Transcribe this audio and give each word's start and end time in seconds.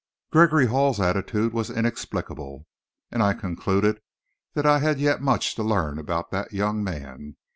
Gregory 0.31 0.65
Hall's 0.65 0.99
attitude 0.99 1.53
was 1.53 1.69
inexplicable, 1.69 2.65
and 3.11 3.21
I 3.21 3.35
concluded 3.35 4.01
I 4.55 4.79
had 4.79 4.97
yet 4.99 5.21
much 5.21 5.53
to 5.53 5.63
learn 5.63 5.99
about 5.99 6.31
that 6.31 6.53
young 6.53 6.83
man. 6.83 7.35